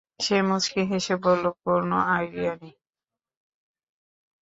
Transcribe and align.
সে 0.19 0.37
মুচকি 0.47 0.81
হেসে 0.91 1.15
বলল 1.23 1.45
কোন 1.61 1.89
আইডিয়া 2.09 2.53
নেই। 2.61 2.73